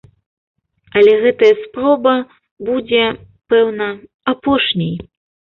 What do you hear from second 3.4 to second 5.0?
пэўна, апошняй.